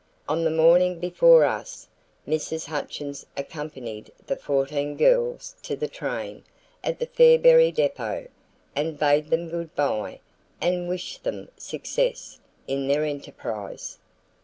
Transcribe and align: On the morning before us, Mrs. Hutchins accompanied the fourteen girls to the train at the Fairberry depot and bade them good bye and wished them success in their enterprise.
On 0.27 0.43
the 0.43 0.49
morning 0.49 0.97
before 0.99 1.45
us, 1.45 1.87
Mrs. 2.27 2.65
Hutchins 2.65 3.23
accompanied 3.37 4.11
the 4.25 4.35
fourteen 4.35 4.97
girls 4.97 5.55
to 5.61 5.75
the 5.75 5.87
train 5.87 6.43
at 6.83 6.97
the 6.97 7.05
Fairberry 7.05 7.71
depot 7.71 8.25
and 8.75 8.97
bade 8.97 9.29
them 9.29 9.47
good 9.51 9.75
bye 9.75 10.19
and 10.59 10.89
wished 10.89 11.23
them 11.23 11.49
success 11.55 12.39
in 12.65 12.87
their 12.87 13.03
enterprise. 13.03 13.99